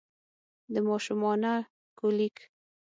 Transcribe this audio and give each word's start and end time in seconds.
د 0.73 0.75
ماشومانه 0.87 1.51
کولیک 1.99 2.37